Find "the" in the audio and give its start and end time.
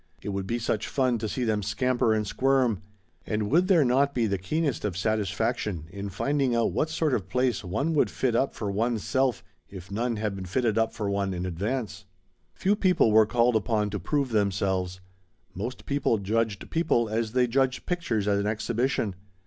4.25-4.39